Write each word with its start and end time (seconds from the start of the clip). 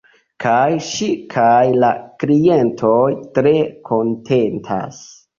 Kaj 0.43 0.67
ŝi 0.85 1.09
kaj 1.33 1.59
la 1.83 1.91
klientoj 2.23 2.93
tre 3.35 3.53
kontentas. 3.91 4.99